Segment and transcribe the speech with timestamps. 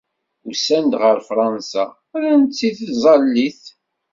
[0.49, 1.83] Usan-d ɣer Fransa,
[2.17, 3.63] rran-tt i tẓallit.